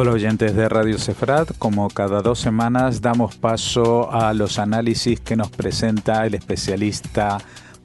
[0.00, 5.34] Hola oyentes de Radio Cefrat, como cada dos semanas damos paso a los análisis que
[5.34, 7.38] nos presenta el especialista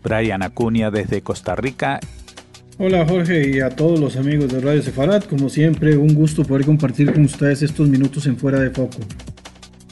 [0.04, 2.00] Brian Acuña desde Costa Rica.
[2.78, 6.68] Hola Jorge y a todos los amigos de Radio Sefarat, como siempre un gusto poder
[6.68, 9.00] compartir con ustedes estos minutos en Fuera de Foco.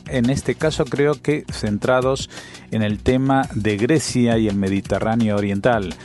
[0.08, 2.30] En este caso creo que centrados
[2.70, 5.96] en el tema de Grecia y el Mediterráneo Oriental.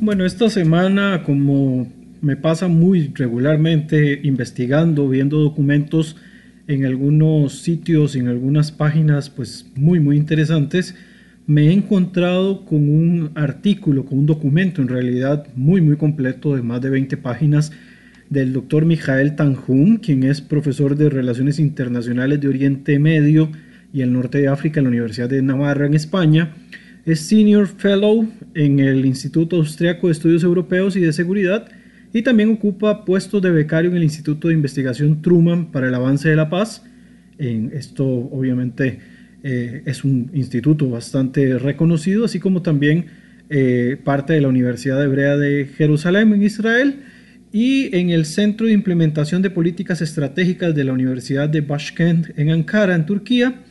[0.00, 1.86] Bueno, esta semana como
[2.24, 6.16] me pasa muy regularmente investigando, viendo documentos
[6.66, 10.94] en algunos sitios, en algunas páginas, pues muy, muy interesantes.
[11.46, 16.62] Me he encontrado con un artículo, con un documento en realidad muy, muy completo de
[16.62, 17.72] más de 20 páginas
[18.30, 23.50] del doctor Mijael Tanjum, quien es profesor de Relaciones Internacionales de Oriente Medio
[23.92, 26.54] y el Norte de África en la Universidad de Navarra en España.
[27.04, 31.68] Es Senior Fellow en el Instituto Austriaco de Estudios Europeos y de Seguridad
[32.14, 36.28] y también ocupa puestos de becario en el Instituto de Investigación Truman para el Avance
[36.28, 36.84] de la Paz.
[37.38, 39.00] En esto obviamente
[39.42, 43.06] eh, es un instituto bastante reconocido, así como también
[43.50, 47.00] eh, parte de la Universidad Hebrea de Jerusalén en Israel
[47.52, 52.50] y en el Centro de Implementación de Políticas Estratégicas de la Universidad de Bashkent en
[52.50, 53.64] Ankara, en Turquía.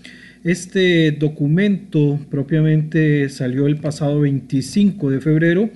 [0.44, 5.70] Este documento propiamente salió el pasado 25 de febrero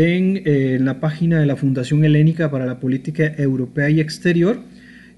[0.00, 4.60] eh, en, la página de la Fundación Helénica para la Política Europea y Exterior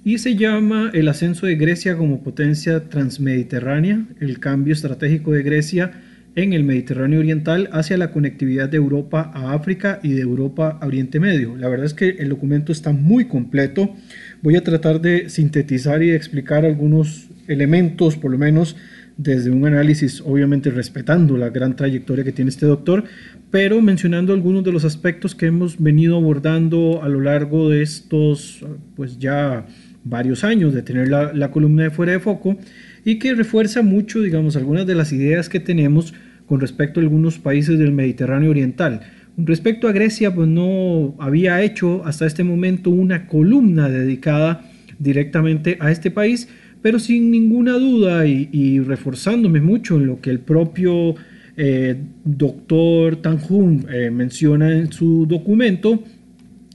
[0.07, 5.93] y se llama El ascenso de Grecia como potencia transmediterránea, el cambio estratégico de Grecia
[6.35, 10.87] en el Mediterráneo Oriental hacia la conectividad de Europa a África y de Europa a
[10.87, 11.59] Oriente Medio.
[11.59, 13.95] La verdad es que el documento está muy completo.
[14.41, 18.77] Voy a tratar de sintetizar y explicar algunos elementos, por lo menos
[19.17, 23.05] desde un análisis, obviamente respetando la gran trayectoria que tiene este doctor,
[23.51, 28.65] pero mencionando algunos de los aspectos que hemos venido abordando a lo largo de estos,
[28.97, 29.67] pues ya
[30.05, 32.57] varios años de tener la, columna de fuera de foco
[33.05, 36.15] y que refuerza mucho, digamos, algunas de las ideas que tenemos
[36.47, 39.03] con respecto a algunos países del Mediterráneo Oriental.
[39.37, 44.65] Respecto a Grecia, pues no había hecho hasta este momento una columna dedicada
[44.99, 46.49] directamente a este país,
[46.83, 51.15] pero sin ninguna duda y, reforzándome mucho en lo que el propio
[51.57, 56.03] eh, doctor Tanjun eh, menciona en su documento,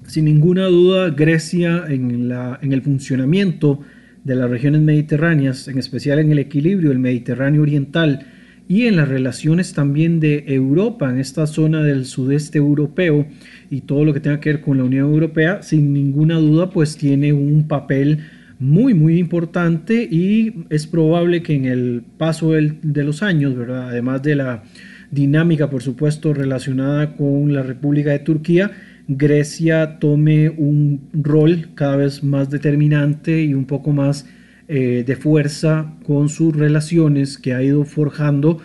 [0.05, 3.79] sin ninguna duda Grecia en, la, en el funcionamiento
[4.23, 8.27] de las regiones mediterráneas, en especial en el equilibrio del Mediterráneo Oriental
[8.67, 13.27] y en las relaciones también de Europa, en esta zona del sudeste europeo
[13.69, 16.97] y todo lo que tenga que ver con la Unión Europea, sin ninguna duda pues
[16.97, 18.19] tiene un papel
[18.59, 23.89] muy, muy importante y es probable que en el paso de los años, ¿verdad?
[23.89, 24.63] además de la
[25.11, 28.71] dinámica, por supuesto, relacionada con la República de Turquía,
[29.07, 34.25] Grecia tome un rol cada vez más determinante y un poco más
[34.67, 38.59] eh, de fuerza con sus relaciones que ha ido forjando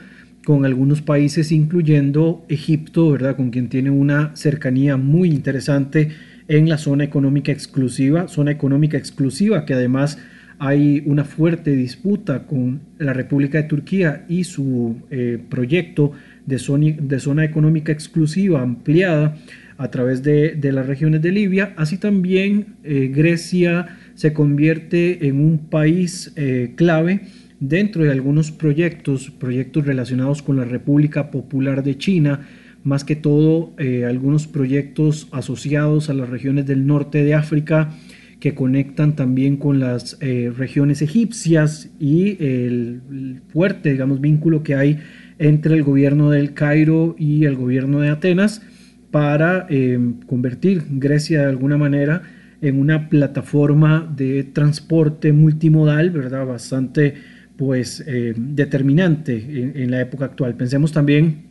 [0.45, 3.37] con algunos países, incluyendo Egipto, ¿verdad?
[3.37, 6.11] con quien tiene una cercanía muy interesante
[6.51, 10.19] en la zona económica exclusiva, zona económica exclusiva que además
[10.59, 16.11] hay una fuerte disputa con la República de Turquía y su eh, proyecto
[16.47, 19.37] de zona, de zona, económica exclusiva ampliada
[19.79, 21.73] a través de, las regiones de Libia.
[21.77, 27.21] Así también eh, Grecia se convierte en un país eh, clave
[27.61, 32.41] dentro de algunos proyectos, proyectos relacionados con la República Popular de China,
[32.83, 37.91] más que todo eh, algunos proyectos asociados a las regiones del norte de África
[38.39, 44.99] que conectan también con las eh, regiones egipcias y el, fuerte, digamos, vínculo que hay
[45.39, 48.63] entre el gobierno del Cairo y el gobierno de Atenas
[49.11, 52.23] para eh, convertir Grecia de alguna manera
[52.63, 56.47] en una plataforma de transporte multimodal, ¿verdad?
[56.47, 57.15] Bastante,
[57.57, 58.05] pues,
[58.37, 60.55] determinante en la época actual.
[60.57, 61.50] Pensemos también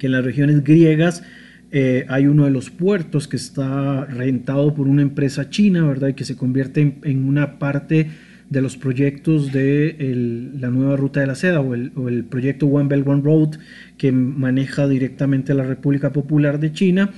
[0.00, 1.22] que en las regiones griegas
[1.70, 6.08] eh, hay uno de los puertos que está rentado por una empresa china, ¿verdad?
[6.08, 8.08] Y que se convierte en, una parte
[8.48, 13.06] de los proyectos de la nueva ruta de la seda o el, proyecto One Belt
[13.06, 13.50] One Road
[13.96, 17.10] que maneja directamente la República Popular de China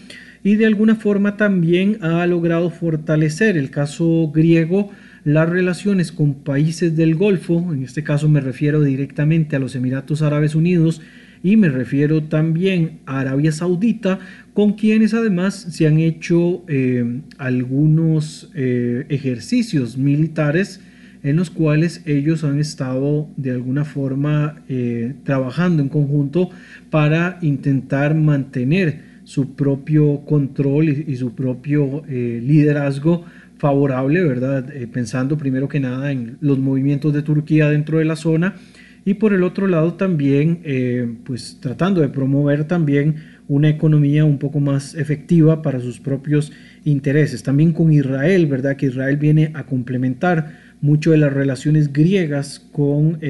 [0.45, 4.91] y de alguna forma también ha logrado fortalecer el caso griego
[5.25, 10.21] las relaciones con países del Golfo, en este caso me refiero directamente a los Emiratos
[10.21, 11.01] Árabes Unidos
[11.43, 14.21] y me refiero también a Arabia Saudita,
[14.55, 20.81] con quienes además se han hecho eh, algunos eh, ejercicios militares
[21.25, 26.51] en los cuales ellos han estado de alguna forma eh, trabajando en conjunto
[26.91, 33.25] para intentar mantener su propio control y, su propio liderazgo
[33.57, 34.69] favorable, ¿verdad?
[34.93, 38.57] Pensando primero que nada en los movimientos de Turquía dentro de la zona
[39.05, 43.17] y por el otro lado también, eh, pues tratando de promover también
[43.49, 46.53] una economía un poco más efectiva para sus propios
[46.85, 47.43] intereses.
[47.43, 48.77] También con Israel, ¿verdad?
[48.77, 53.21] Que Israel viene a complementar mucho de las relaciones griegas con,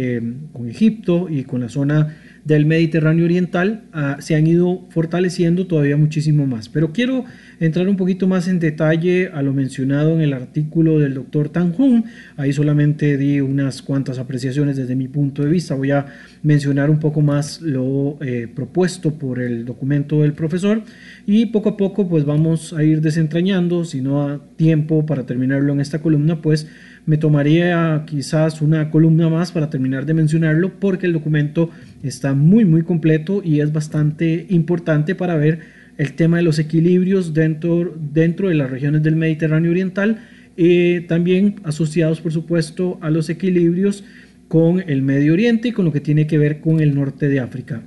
[0.53, 5.97] con Egipto y con la zona del Mediterráneo Oriental ah, se han ido fortaleciendo todavía
[5.97, 6.69] muchísimo más.
[6.69, 7.25] Pero quiero
[7.61, 11.73] entrar un poquito más en detalle a lo mencionado en el artículo del doctor Tan
[11.79, 12.05] Hun.
[12.37, 15.75] Ahí solamente di unas cuantas apreciaciones desde mi punto de vista.
[15.75, 16.07] Voy a
[16.43, 20.83] mencionar un poco más lo eh, propuesto por el documento del profesor
[21.27, 25.73] y poco a poco pues vamos a ir desentrañando, si no a tiempo para terminarlo
[25.73, 26.67] en esta columna, pues
[27.05, 31.71] me tomaría quizás una columna más para terminar de mencionarlo porque el documento
[32.03, 35.61] está muy muy completo y es bastante importante para ver
[35.99, 40.21] el tema de los equilibrios dentro, dentro de las regiones del Mediterráneo Oriental,
[40.57, 44.05] y también asociados por supuesto a los equilibrios
[44.49, 47.41] con el Medio Oriente y con lo que tiene que ver con el norte de
[47.41, 47.83] África.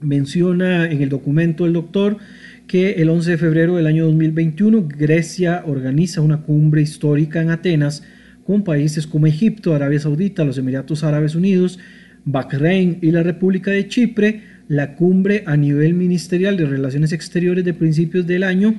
[0.00, 2.16] Menciona en el documento el doctor
[2.66, 8.02] que el 11 de febrero del año 2021 Grecia organiza una cumbre histórica en Atenas
[8.44, 11.78] con países como Egipto, Arabia Saudita, los Emiratos Árabes Unidos,
[12.24, 17.74] Bahrein y la República de Chipre, la cumbre a nivel ministerial de Relaciones Exteriores de
[17.74, 18.74] principios del año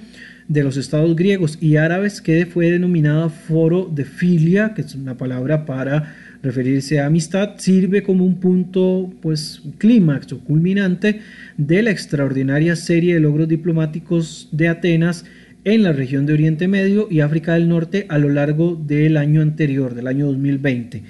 [0.48, 5.18] de los estados griegos y árabes que fue denominada Foro de Filia, que es una
[5.18, 11.22] palabra para referirse a amistad, sirve como un punto, pues, clímax o culminante
[11.58, 15.26] de la extraordinaria serie de logros diplomáticos de Atenas
[15.66, 19.42] en la región de Oriente Medio y África del Norte a lo largo del año
[19.42, 21.04] anterior, del año 2020.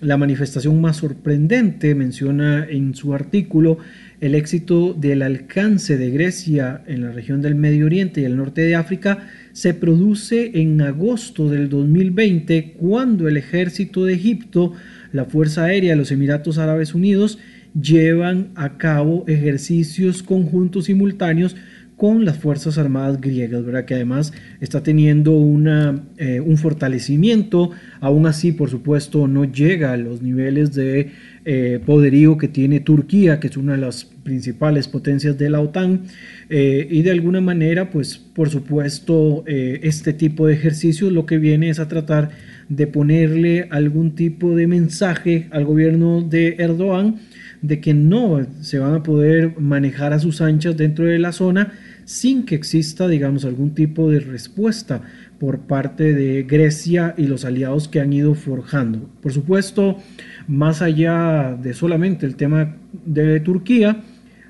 [0.00, 3.78] La manifestación más sorprendente, menciona en su artículo,
[4.20, 8.62] el éxito del alcance de Grecia en la región del Medio Oriente y el norte
[8.62, 14.72] de África se produce en agosto del 2020 cuando el ejército de Egipto,
[15.12, 17.38] la Fuerza Aérea de los Emiratos Árabes Unidos
[17.80, 21.56] llevan a cabo ejercicios conjuntos simultáneos
[21.98, 23.84] con las Fuerzas Armadas griegas, ¿verdad?
[23.84, 29.96] que además está teniendo una, eh, un fortalecimiento, aún así por supuesto no llega a
[29.96, 31.10] los niveles de
[31.44, 36.04] eh, poderío que tiene Turquía, que es una de las principales potencias de la OTAN,
[36.48, 41.68] eh, y de alguna manera pues por supuesto este tipo de ejercicios lo que viene
[41.68, 42.30] es a tratar
[42.68, 47.16] de ponerle algún tipo de mensaje al gobierno de Erdogan,
[47.60, 51.72] de que no se van a poder manejar a sus anchas dentro de la zona
[52.08, 55.02] sin que exista, digamos, algún tipo de respuesta
[55.38, 59.10] por parte de Grecia y los aliados que han ido forjando.
[59.20, 59.98] Por supuesto,
[60.46, 64.04] más allá de solamente el tema de Turquía,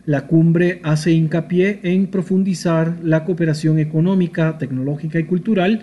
[0.06, 5.82] la cumbre hace hincapié en profundizar la cooperación económica, tecnológica y cultural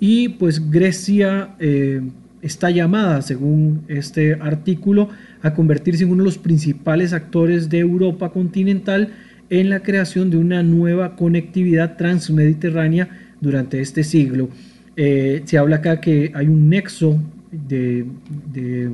[0.00, 2.02] y pues Grecia eh,
[2.42, 5.08] está llamada, según este artículo,
[5.40, 9.12] a convertirse en uno de los principales actores de Europa continental
[9.52, 13.10] en la creación de una nueva conectividad transmediterránea
[13.42, 14.48] durante este siglo.
[14.96, 17.20] Eh, se habla acá que hay un nexo
[17.50, 18.06] de,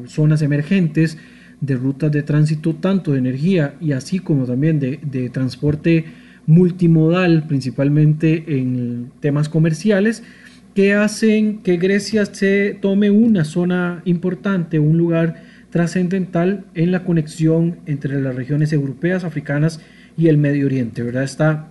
[0.09, 1.17] zonas emergentes,
[1.61, 6.07] de rutas de tránsito tanto de energía y así como también de, de transporte
[6.47, 10.25] multimodal, principalmente en temas comerciales,
[10.75, 15.41] que hacen que Grecia se tome una zona importante, un lugar
[15.71, 19.81] trascendental en la conexión entre las regiones europeas, africanas
[20.19, 21.23] y el Medio Oriente, ¿verdad?
[21.23, 21.69] Esta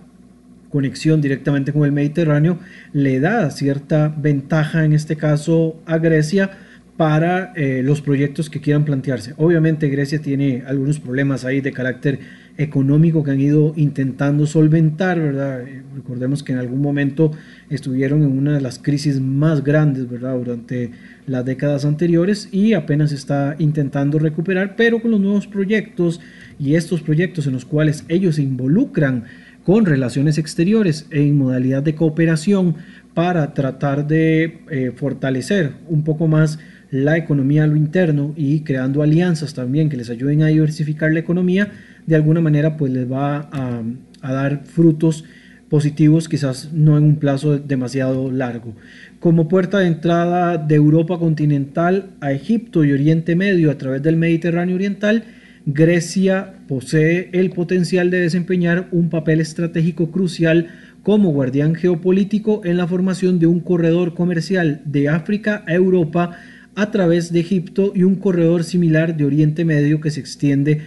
[0.70, 2.58] conexión directamente con el Mediterráneo
[2.92, 6.50] le da cierta ventaja, en este caso, a Grecia
[6.96, 9.32] para eh, los proyectos que quieran plantearse.
[9.36, 12.18] Obviamente Grecia tiene algunos problemas ahí de carácter
[12.56, 15.60] económico que han ido intentando solventar, ¿verdad?
[15.60, 17.30] Eh, recordemos que en algún momento
[17.70, 20.36] estuvieron en una de las crisis más grandes, ¿verdad?
[20.36, 20.90] Durante
[21.26, 26.20] las décadas anteriores y apenas está intentando recuperar, pero con los nuevos proyectos
[26.58, 29.24] y estos proyectos en los cuales ellos se involucran
[29.64, 32.76] con relaciones exteriores en modalidad de cooperación
[33.14, 36.58] para tratar de eh, fortalecer un poco más
[36.90, 41.18] la economía a lo interno y creando alianzas también que les ayuden a diversificar la
[41.18, 41.72] economía,
[42.06, 43.82] de alguna manera pues les va a,
[44.22, 45.24] a dar frutos
[45.68, 48.74] positivos, quizás no en un plazo demasiado largo.
[49.20, 54.16] Como puerta de entrada de Europa continental a Egipto y Oriente Medio a través del
[54.16, 55.24] Mediterráneo Oriental,
[55.66, 60.68] Grecia posee el potencial de desempeñar un papel estratégico crucial
[61.02, 66.36] como guardián geopolítico en la formación de un corredor comercial de África a Europa
[66.74, 70.82] a través de Egipto y un corredor similar de Oriente Medio que se extiende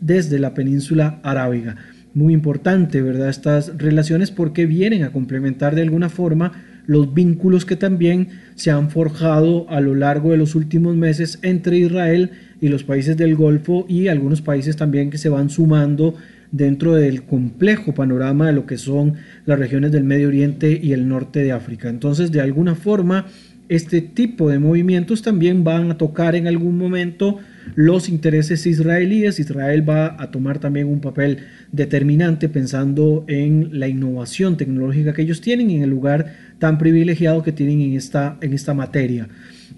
[0.00, 1.76] desde la península arábiga.
[2.14, 3.28] Muy importante, ¿verdad?
[3.28, 8.90] Estas relaciones porque vienen a complementar de alguna forma los vínculos que también se han
[8.90, 13.86] forjado a lo largo de los últimos meses entre Israel y los países del Golfo
[13.88, 16.14] y algunos países también que se van sumando
[16.50, 21.06] dentro del complejo panorama de lo que son las regiones del Medio Oriente y el
[21.06, 21.88] norte de África.
[21.88, 23.26] Entonces, de alguna forma,
[23.68, 27.40] este tipo de movimientos también van a tocar en algún momento
[27.74, 29.40] los intereses israelíes.
[29.40, 31.38] Israel va a tomar también un papel
[31.72, 37.52] determinante pensando en la innovación tecnológica que ellos tienen en el lugar tan privilegiado que
[37.52, 39.28] tienen en esta, en esta materia.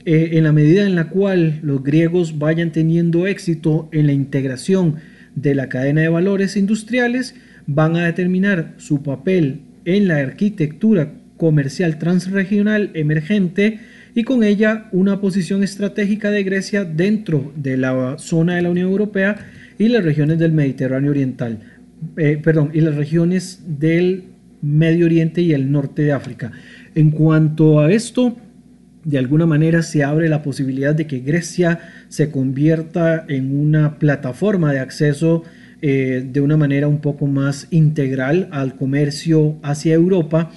[0.04, 4.96] Eh, en la medida en la cual los griegos vayan teniendo éxito en la integración
[5.34, 7.34] de la cadena de valores industriales,
[7.66, 13.80] van a determinar su papel en la arquitectura comercial transregional emergente
[14.14, 18.88] y con ella una posición estratégica de Grecia dentro de la zona de la Unión
[18.88, 19.36] Europea
[19.78, 21.60] y las regiones del Mediterráneo Oriental,
[22.16, 24.24] eh, perdón, y las regiones del
[24.62, 26.52] Medio Oriente y el norte de África.
[26.94, 28.36] En cuanto a esto,
[29.04, 34.72] de alguna manera se abre la posibilidad de que Grecia se convierta en una plataforma
[34.72, 35.44] de acceso
[35.80, 40.50] eh, de una manera un poco más integral al comercio hacia Europa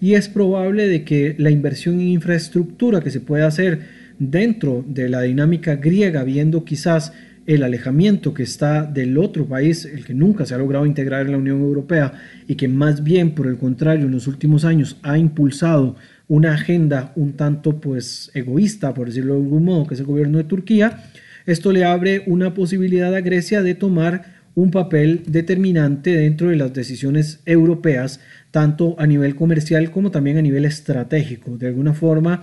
[0.00, 3.80] y es probable de que la inversión en infraestructura que se pueda hacer
[4.18, 7.12] dentro de la dinámica griega, viendo quizás
[7.48, 11.32] el alejamiento que está del otro país, el que nunca se ha logrado integrar en
[11.32, 12.12] la Unión Europea
[12.46, 15.96] y que más bien por el contrario en los últimos años ha impulsado
[16.28, 20.36] una agenda un tanto pues egoísta, por decirlo de algún modo, que es el gobierno
[20.36, 21.04] de Turquía,
[21.46, 26.74] esto le abre una posibilidad a Grecia de tomar un papel determinante dentro de las
[26.74, 31.56] decisiones europeas, tanto a nivel comercial como también a nivel estratégico.
[31.56, 32.42] De alguna forma,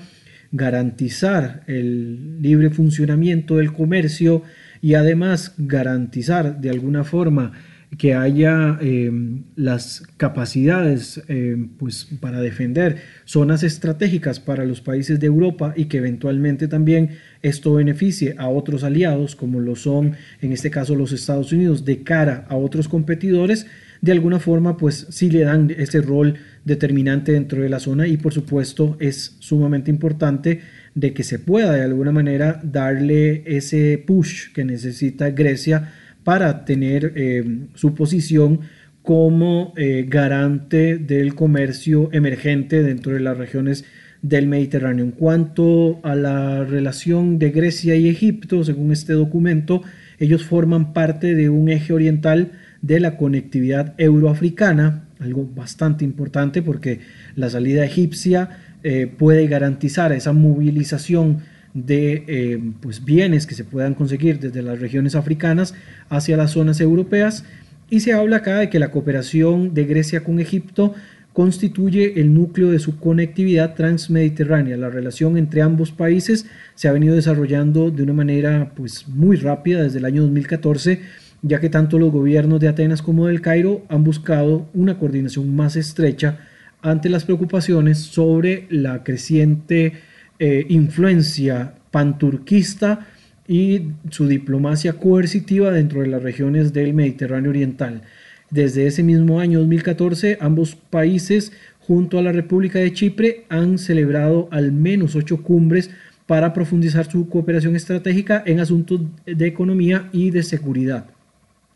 [0.52, 4.42] garantizar el libre funcionamiento del comercio
[4.86, 7.54] y además garantizar de alguna forma
[7.98, 9.12] que haya eh,
[9.56, 15.98] las capacidades eh, pues, para defender zonas estratégicas para los países de Europa y que
[15.98, 21.52] eventualmente también esto beneficie a otros aliados como lo son en este caso los Estados
[21.52, 23.66] Unidos de cara a otros competidores,
[24.02, 28.18] de alguna forma pues sí le dan ese rol determinante dentro de la zona y
[28.18, 30.62] por supuesto es sumamente importante
[30.96, 37.14] de que se pueda de alguna manera darle ese push que necesita Grecia para tener
[37.16, 38.62] eh, su posición
[39.04, 43.86] como eh, garante del comercio emergente dentro de las regiones
[44.24, 45.06] del Mediterráneo.
[45.06, 49.84] En cuanto a la relación de Grecia y Egipto, según este documento,
[50.18, 57.00] ellos forman parte de un eje oriental de la conectividad euroafricana, algo bastante importante porque
[57.36, 61.40] la salida egipcia eh, puede garantizar esa movilización
[61.74, 65.74] de eh, pues bienes que se puedan conseguir desde las regiones africanas
[66.08, 67.46] hacia las zonas europeas
[67.90, 70.94] y se habla acá de que la cooperación de Grecia con Egipto
[71.34, 74.78] constituye el núcleo de su conectividad transmediterránea.
[74.78, 79.82] La relación entre ambos países se ha venido desarrollando de una manera pues muy rápida
[79.82, 81.02] desde el año 2014,
[81.42, 85.76] ya que tanto los gobiernos de Atenas como del Cairo han buscado una coordinación más
[85.76, 86.38] estrecha
[86.86, 89.94] ante las preocupaciones sobre la creciente
[90.38, 93.08] eh, influencia panturquista
[93.48, 98.04] y su diplomacia coercitiva dentro de las regiones del Mediterráneo Oriental.
[98.52, 104.48] Desde ese mismo año 2014, ambos países, junto a la República de Chipre, han celebrado
[104.52, 105.90] al menos ocho cumbres
[106.28, 111.08] para profundizar su cooperación estratégica en asuntos de economía y de seguridad.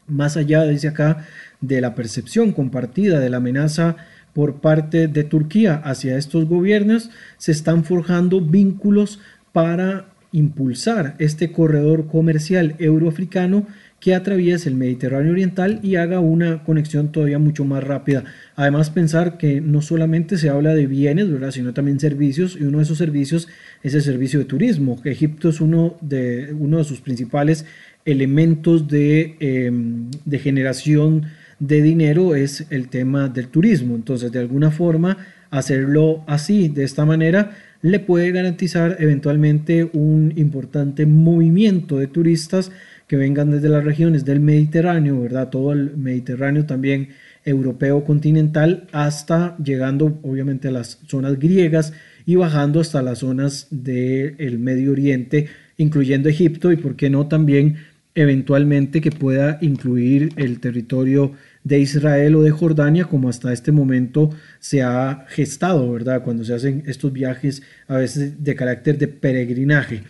[0.08, 1.26] Más allá, dice acá,
[1.62, 3.98] de la percepción compartida de la amenaza
[4.34, 9.20] por parte de Turquía hacia estos gobiernos, se están forjando vínculos
[9.52, 13.66] para impulsar este corredor comercial euroafricano
[14.00, 18.24] que atraviese el Mediterráneo Oriental y haga una conexión todavía mucho más rápida.
[18.56, 21.52] Además, pensar que no solamente se habla de bienes, ¿verdad?
[21.52, 23.48] sino también servicios, y uno de esos servicios
[23.84, 25.00] es el servicio de turismo.
[25.04, 27.66] Egipto es uno de, uno de sus principales
[28.06, 31.26] elementos de, em, de generación
[31.60, 33.96] de dinero es el tema del turismo.
[33.96, 35.18] Entonces, de alguna forma,
[35.50, 37.52] hacerlo así, de esta manera,
[37.82, 42.72] le puede garantizar eventualmente un importante movimiento de turistas
[43.08, 45.50] que vengan desde las regiones del Mediterráneo, ¿verdad?
[45.50, 47.10] Todo el Mediterráneo también
[47.46, 51.94] europeo continental, hasta llegando obviamente a las zonas griegas
[52.26, 55.48] y bajando hasta las zonas del Medio Oriente,
[55.78, 57.78] incluyendo Egipto y, por qué no, también
[58.14, 61.32] eventualmente que pueda incluir el territorio
[61.64, 66.24] de Israel o de Jordania como hasta este momento se ha gestado, ¿verdad?
[66.24, 70.04] Cuando se hacen estos viajes a veces de carácter de peregrinaje.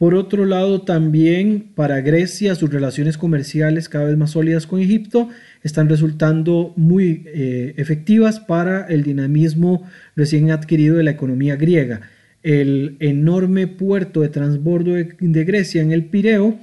[0.00, 5.28] Por otro lado, también para Grecia sus relaciones comerciales cada vez más sólidas con Egipto
[5.62, 12.00] están resultando muy eh, efectivas para el dinamismo recién adquirido de la economía griega.
[12.42, 16.58] El enorme puerto de transbordo de, de Grecia en el Pireo,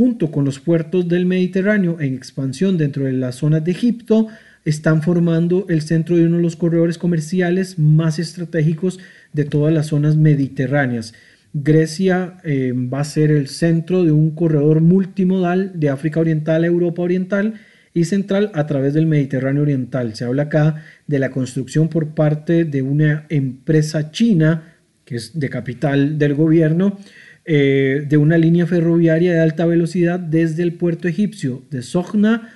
[0.00, 4.28] junto con los puertos del Mediterráneo en expansión dentro de las zonas de Egipto,
[4.64, 8.98] están formando el centro de uno de los corredores comerciales más estratégicos
[9.34, 11.12] de todas las zonas mediterráneas.
[11.52, 16.68] Grecia eh, va a ser el centro de un corredor multimodal de África Oriental a
[16.68, 17.60] Europa Oriental
[17.92, 20.14] y Central a través del Mediterráneo Oriental.
[20.14, 25.50] Se habla acá de la construcción por parte de una empresa china, que es de
[25.50, 26.96] capital del gobierno,
[27.44, 32.52] eh, de una línea ferroviaria de alta velocidad desde el puerto egipcio de Sogna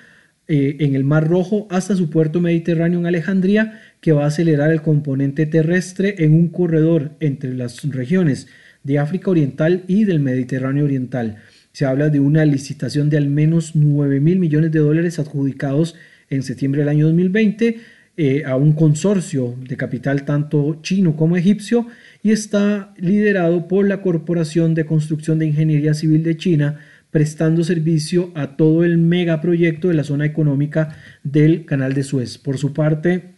[0.47, 4.71] eh, en el Mar Rojo hasta su puerto mediterráneo en Alejandría, que va a acelerar
[4.71, 8.47] el componente terrestre en un corredor entre las regiones
[8.83, 11.37] de África Oriental y del Mediterráneo Oriental.
[11.71, 15.95] Se habla de una licitación de al menos 9 mil millones de dólares adjudicados
[16.29, 17.79] en septiembre del año 2020
[18.17, 21.87] eh, a un consorcio de capital tanto chino como egipcio
[22.23, 26.79] y está liderado por la Corporación de Construcción de Ingeniería Civil de China,
[27.11, 32.37] prestando servicio a todo el megaproyecto de la zona económica del Canal de Suez.
[32.37, 33.35] Por su parte,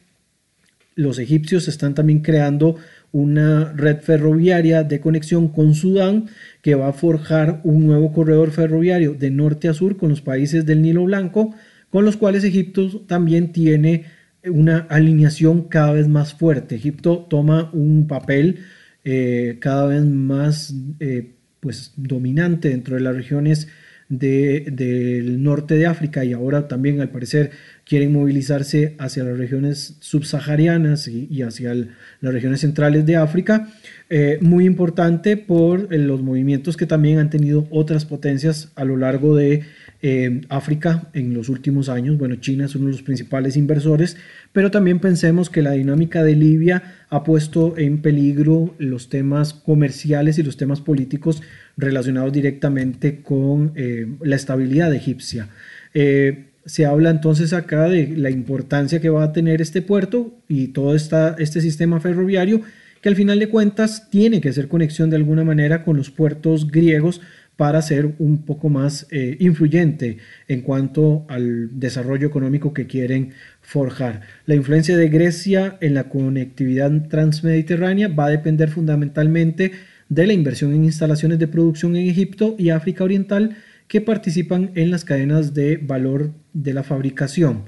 [0.94, 2.76] los egipcios están también creando
[3.12, 6.26] una red ferroviaria de conexión con Sudán
[6.62, 10.66] que va a forjar un nuevo corredor ferroviario de norte a sur con los países
[10.66, 11.56] del Nilo Blanco,
[11.90, 14.06] con los cuales Egipto también tiene
[14.50, 16.76] una alineación cada vez más fuerte.
[16.76, 18.60] Egipto toma un papel
[19.04, 23.68] eh, cada vez más eh, pues, dominante dentro de las regiones
[24.10, 27.52] del norte de África y ahora también al parecer
[27.86, 33.68] quieren movilizarse hacia las regiones subsaharianas y, hacia las regiones centrales de África.
[34.10, 38.96] Eh, muy importante por eh, los movimientos que también han tenido otras potencias a lo
[38.96, 39.64] largo de
[40.04, 42.20] eh, África en los últimos años.
[42.20, 44.16] Bueno, China es uno de los principales inversores,
[44.54, 50.38] pero también pensemos que la dinámica de Libia ha puesto en peligro los temas comerciales
[50.38, 51.42] y los temas políticos
[51.78, 55.50] relacionados directamente con eh, la estabilidad egipcia.
[55.96, 60.68] Eh, se habla entonces acá de la importancia que va a tener este puerto y
[60.68, 62.62] todo esta, este sistema ferroviario
[63.02, 66.72] que al final de cuentas tiene que hacer conexión de alguna manera con los puertos
[66.72, 67.22] griegos
[67.58, 73.32] para ser un poco más eh, influyente en cuanto al desarrollo económico que quieren
[73.62, 74.22] forjar.
[74.46, 79.72] La influencia de Grecia en la conectividad transmediterránea va a depender fundamentalmente
[80.08, 83.58] de la inversión en instalaciones de producción en Egipto y África Oriental
[83.88, 87.64] que participan en las cadenas de valor de la fabricación.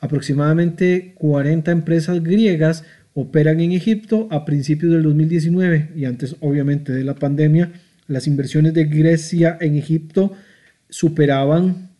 [0.00, 7.04] Aproximadamente 40 empresas griegas operan en Egipto a principios del 2019 y antes obviamente de
[7.04, 7.72] la pandemia
[8.06, 10.32] las inversiones de Grecia en Egipto
[10.88, 11.90] superaban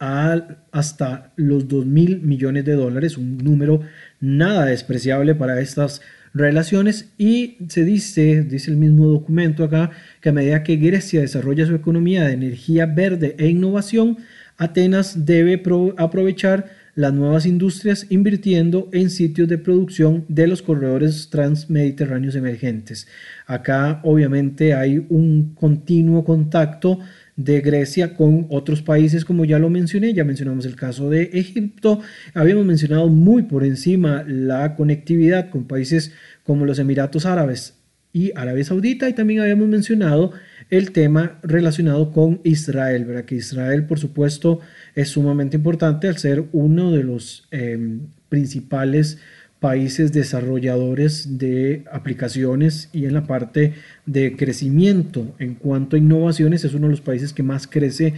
[0.00, 3.82] hasta los 2 mil millones de dólares, un número
[4.18, 6.00] nada despreciable para estas
[6.32, 7.12] relaciones.
[7.18, 9.90] Y se dice, dice el mismo documento acá,
[10.22, 14.16] que a medida que Grecia desarrolla su economía de energía verde e innovación,
[14.56, 15.62] Atenas debe
[15.98, 23.08] aprovechar las nuevas industrias invirtiendo en sitios de producción de los corredores transmediterráneos emergentes.
[23.46, 26.98] Acá obviamente hay un continuo contacto
[27.36, 32.00] de Grecia con otros países como ya lo mencioné, ya mencionamos el caso de Egipto,
[32.34, 36.12] habíamos mencionado muy por encima la conectividad con países
[36.44, 37.78] como los Emiratos Árabes
[38.12, 40.32] y Arabia Saudita y también habíamos mencionado
[40.70, 43.24] el tema relacionado con Israel, ¿verdad?
[43.24, 44.60] que Israel por supuesto
[44.94, 49.18] es sumamente importante al ser uno de los em, principales
[49.58, 53.74] países desarrolladores de aplicaciones y en la parte
[54.06, 58.14] de crecimiento en cuanto a innovaciones es uno de los países que más crece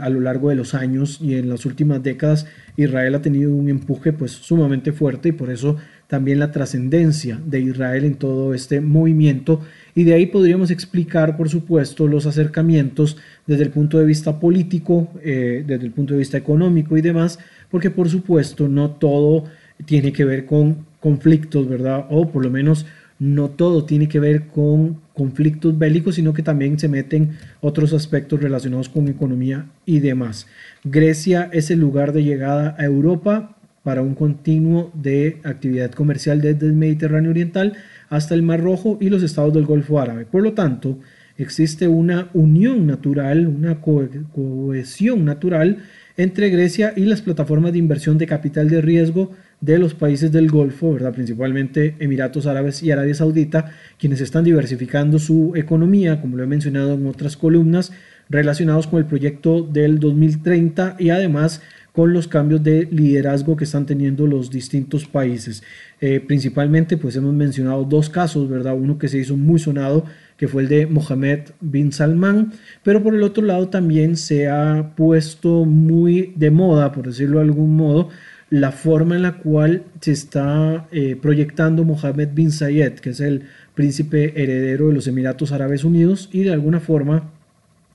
[0.00, 2.46] a lo largo de los años y en las últimas décadas
[2.76, 7.60] Israel ha tenido un empuje pues sumamente fuerte y por eso también la trascendencia de
[7.60, 9.60] Israel en todo este movimiento
[9.96, 15.08] y de ahí podríamos explicar, por supuesto, los acercamientos desde el punto de vista político,
[15.24, 17.38] eh, desde el punto de vista económico y demás,
[17.70, 19.44] porque por supuesto no todo
[19.86, 22.06] tiene que ver con conflictos, ¿verdad?
[22.10, 22.84] O por lo menos
[23.18, 27.30] no todo tiene que ver con conflictos bélicos, sino que también se meten
[27.62, 30.46] otros aspectos relacionados con economía y demás.
[30.84, 33.55] Grecia es el lugar de llegada a Europa
[33.86, 37.74] para un continuo de actividad comercial desde el Mediterráneo Oriental
[38.08, 40.26] hasta el Mar Rojo y los estados del Golfo Árabe.
[40.26, 40.98] Por lo tanto,
[41.38, 45.84] existe una unión natural, una cohesión natural
[46.16, 50.50] entre Grecia y las plataformas de inversión de capital de riesgo de los países del
[50.50, 51.14] Golfo, ¿verdad?
[51.14, 53.70] principalmente Emiratos Árabes y Arabia Saudita,
[54.00, 57.92] quienes están diversificando su economía, como lo he mencionado en otras columnas,
[58.28, 61.62] relacionados con el proyecto del 2030 y además
[61.96, 65.62] con los cambios de liderazgo que están teniendo los distintos países.
[65.98, 68.74] Eh, principalmente, pues hemos mencionado dos casos, ¿verdad?
[68.78, 70.04] Uno que se hizo muy sonado,
[70.36, 74.92] que fue el de Mohammed bin Salman, pero por el otro lado también se ha
[74.94, 78.10] puesto muy de moda, por decirlo de algún modo,
[78.50, 83.44] la forma en la cual se está eh, proyectando Mohammed bin Zayed, que es el
[83.74, 87.32] príncipe heredero de los Emiratos Árabes Unidos, y de alguna forma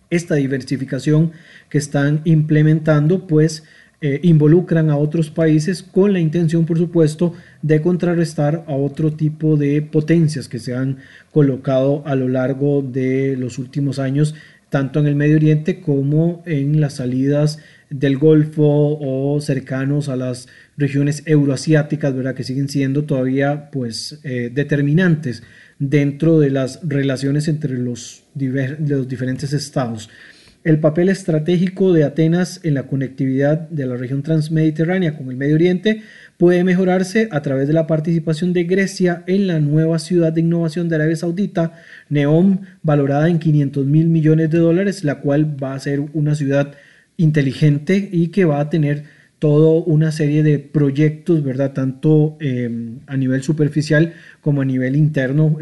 [0.10, 1.34] esta diversificación
[1.70, 3.64] que están implementando, pues
[4.04, 9.58] eh, involucran a otros países con la intención, por supuesto, de contrarrestar a otro tipo
[9.58, 10.98] de potencias que se han
[11.32, 14.34] colocado a lo largo de los últimos años,
[14.70, 17.60] tanto en el Medio Oriente como en las salidas
[17.92, 22.34] del Golfo o cercanos a las regiones euroasiáticas, ¿verdad?
[22.34, 25.44] que siguen siendo todavía pues, eh, determinantes
[25.78, 30.10] dentro de las relaciones entre los, los diferentes estados.
[30.64, 35.56] El papel estratégico de Atenas en la conectividad de la región transmediterránea con el Medio
[35.56, 36.04] Oriente
[36.38, 40.88] puede mejorarse a través de la participación de Grecia en la nueva ciudad de innovación
[40.88, 41.74] de Arabia Saudita,
[42.10, 46.76] Neom, valorada en 500 mil millones de dólares, la cual va a ser una ciudad
[47.18, 49.06] inteligente y que va a tener
[49.40, 51.74] toda una serie de proyectos, ¿verdad?
[51.74, 52.70] Tanto eh,
[53.08, 55.58] a nivel superficial como a nivel interno.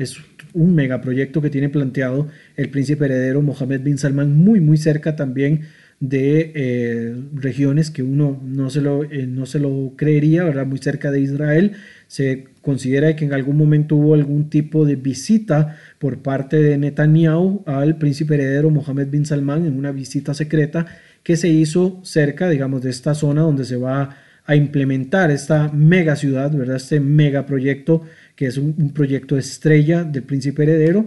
[0.53, 5.61] Un megaproyecto que tiene planteado el príncipe heredero Mohammed bin Salman, muy, muy cerca también
[5.99, 10.65] de eh, regiones que uno no se, lo, eh, no se lo creería, ¿verdad?
[10.65, 11.73] Muy cerca de Israel.
[12.07, 17.63] Se considera que en algún momento hubo algún tipo de visita por parte de Netanyahu
[17.65, 20.85] al príncipe heredero Mohammed bin Salman en una visita secreta
[21.23, 26.15] que se hizo cerca, digamos, de esta zona donde se va a implementar esta mega
[26.15, 26.77] ciudad, ¿verdad?
[26.77, 28.03] Este mega proyecto
[28.39, 31.05] que es un, proyecto estrella del príncipe heredero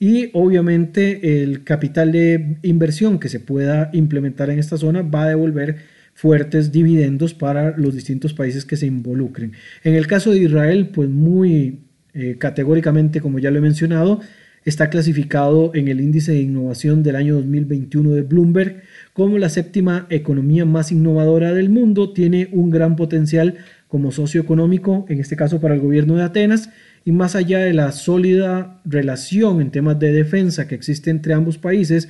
[0.00, 5.28] y obviamente el capital de inversión que se pueda implementar en esta zona va a
[5.28, 5.76] devolver
[6.12, 9.52] fuertes dividendos para los distintos países que se involucren.
[9.84, 11.78] En el caso de Israel, pues muy
[12.14, 14.20] eh, categóricamente, como ya lo he mencionado,
[14.64, 20.06] está clasificado en el índice de innovación del año 2021 de Bloomberg como la séptima
[20.10, 23.56] economía más innovadora del mundo, tiene un gran potencial
[23.92, 26.70] como socio económico, en este caso para el gobierno de Atenas,
[27.04, 31.58] y más allá de la sólida relación en temas de defensa que existe entre ambos
[31.58, 32.08] países,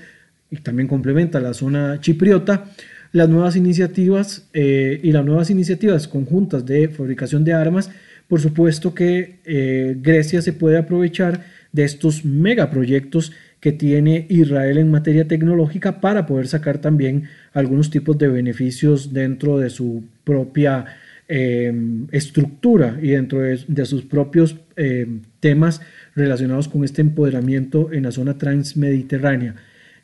[0.48, 2.66] y también complementa la zona chipriota,
[3.10, 7.90] las nuevas iniciativas eh, y las nuevas iniciativas conjuntas de fabricación de armas,
[8.28, 14.88] por supuesto que eh, Grecia se puede aprovechar de estos megaproyectos que tiene Israel en
[14.88, 20.86] materia tecnológica para poder sacar también algunos tipos de beneficios dentro de su propia
[21.28, 25.80] Em, estructura y dentro de, sus propios em, temas
[26.16, 29.54] relacionados con este empoderamiento en la zona transmediterránea.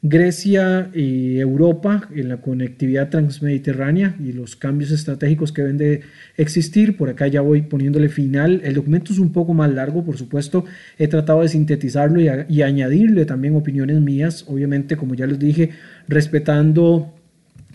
[0.01, 6.03] Grecia y Europa en la conectividad transmediterránea y los cambios estratégicos que deben de
[6.37, 6.97] existir.
[6.97, 8.61] Por acá ya voy poniéndole final.
[8.63, 10.65] El documento es un poco más largo, por supuesto.
[10.99, 15.71] He tratado de sintetizarlo y, y añadirle también opiniones mías, obviamente, como ya les dije,
[16.07, 17.13] respetando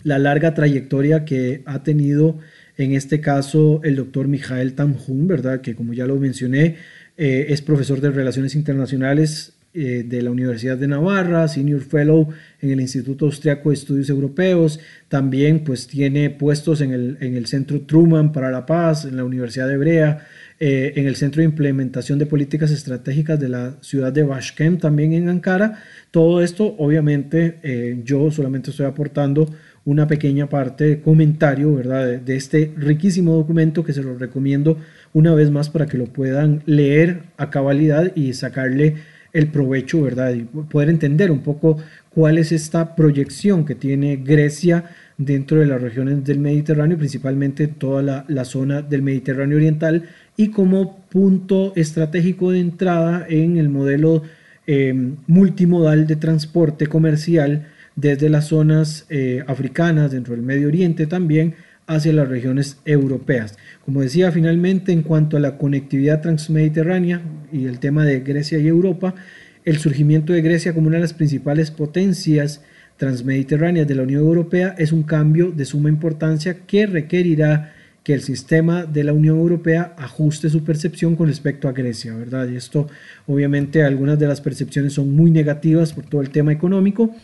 [0.02, 2.38] la larga trayectoria que ha tenido
[2.76, 5.60] en este caso, el doctor Mijael Tamjun, ¿verdad?
[5.60, 6.76] Que como ya lo mencioné,
[7.16, 12.28] eh, es profesor de Relaciones Internacionales eh, de la Universidad de Navarra, Senior Fellow
[12.60, 14.80] en el Instituto Austriaco de Estudios Europeos.
[15.08, 19.24] También pues tiene puestos en el, en el Centro Truman para la Paz, en la
[19.24, 20.26] Universidad Hebrea,
[20.58, 25.12] eh, en el Centro de Implementación de Políticas Estratégicas de la ciudad de Bashkem, también
[25.12, 25.80] en Ankara.
[26.10, 29.52] Todo esto, obviamente, yo solamente estoy aportando
[29.84, 32.18] una pequeña parte de comentario, ¿verdad?
[32.18, 34.78] De, este riquísimo documento que se lo recomiendo
[35.12, 38.96] una vez más para que lo puedan leer a cabalidad y sacarle
[39.32, 40.32] el provecho, ¿verdad?
[40.32, 44.84] Y poder entender un poco cuál es esta proyección que tiene Grecia
[45.18, 50.04] dentro de las regiones del Mediterráneo, principalmente toda la, zona del Mediterráneo Oriental,
[50.36, 54.22] y como punto estratégico de entrada en el modelo
[54.66, 54.94] eh,
[55.26, 57.66] multimodal de transporte comercial
[57.96, 61.54] desde las zonas eh, africanas, dentro del Medio Oriente también,
[61.86, 63.56] hacia las regiones europeas.
[63.84, 68.66] Como decía, finalmente, en cuanto a la conectividad transmediterránea y el tema de Grecia y
[68.66, 69.14] Europa,
[69.64, 72.62] el surgimiento de Grecia como una de las principales potencias
[72.96, 78.20] transmediterráneas de la Unión Europea es un cambio de suma importancia que requerirá que el
[78.20, 82.46] sistema de la Unión Europea ajuste su percepción con respecto a Grecia, ¿verdad?
[82.48, 82.86] Y esto,
[83.26, 87.14] obviamente, algunas de las percepciones son muy negativas por todo el tema económico,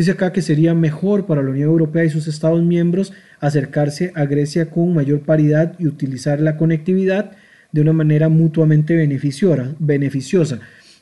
[0.00, 4.24] Dice acá que sería mejor para la Unión Europea y sus Estados miembros acercarse a
[4.24, 7.32] Grecia con mayor paridad y utilizar la conectividad
[7.70, 10.60] de una manera mutuamente beneficiosa.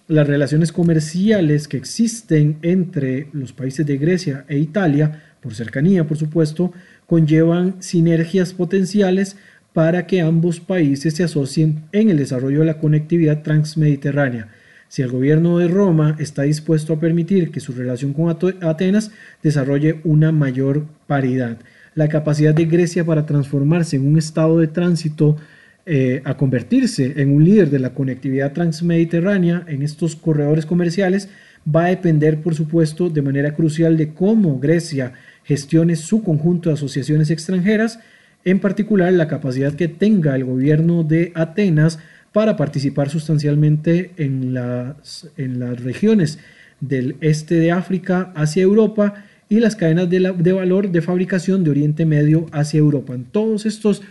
[0.08, 6.16] Las relaciones comerciales que existen entre los países de Grecia e Italia, por cercanía por
[6.16, 6.72] supuesto,
[7.06, 9.36] conllevan sinergias potenciales
[9.74, 14.48] para que ambos países se asocien en el desarrollo de la conectividad transmediterránea.
[14.88, 18.30] Si el gobierno de Roma está dispuesto a permitir que su relación con
[18.62, 19.10] Atenas
[19.42, 21.58] desarrolle una mayor paridad.
[21.94, 25.36] La capacidad de Grecia para transformarse en un estado de tránsito
[25.84, 31.28] eh, a convertirse en un líder de la conectividad transmediterránea en estos corredores comerciales
[31.66, 36.74] va a depender, por supuesto, de manera crucial de cómo Grecia gestione su conjunto de
[36.74, 38.00] asociaciones extranjeras,
[38.44, 41.98] en particular la capacidad que tenga el gobierno de Atenas
[42.38, 46.38] para participar sustancialmente en las, en las regiones
[46.78, 51.70] del este de África hacia Europa y las cadenas de, de valor de fabricación de
[51.70, 53.12] Oriente Medio hacia Europa.
[53.12, 54.02] En todos estos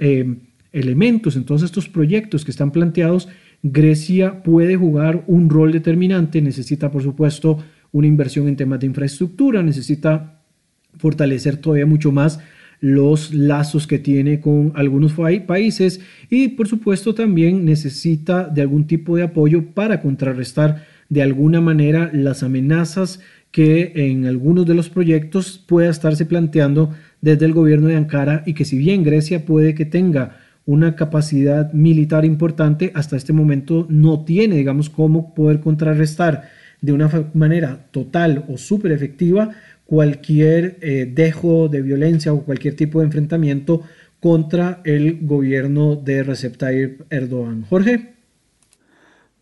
[0.00, 0.36] eh,
[0.70, 3.30] elementos, en todos estos proyectos que están planteados,
[3.62, 7.56] Grecia puede jugar un rol determinante, necesita por supuesto
[7.90, 10.42] una inversión en temas de infraestructura, necesita
[10.98, 12.38] fortalecer todavía mucho más
[12.82, 15.14] los lazos que tiene con algunos
[15.46, 21.60] países y por supuesto también necesita de algún tipo de apoyo para contrarrestar de alguna
[21.60, 23.20] manera las amenazas
[23.52, 26.90] que en algunos de los proyectos pueda estarse planteando
[27.20, 31.72] desde el gobierno de Ankara y que si bien Grecia puede que tenga una capacidad
[31.72, 36.48] militar importante, hasta este momento no tiene, digamos, cómo poder contrarrestar
[36.80, 39.50] de una manera total o súper efectiva
[39.86, 43.82] cualquier eh, dejo de violencia o cualquier tipo de enfrentamiento
[44.20, 47.64] contra el gobierno de Recep Tayyip Erdogan.
[47.68, 48.12] Jorge.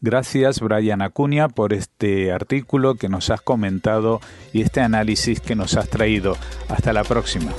[0.01, 4.21] Gracias, Brian Acuña, por este artículo que nos has comentado
[4.55, 6.37] y este análisis que nos has traído.
[6.69, 7.53] Hasta la próxima.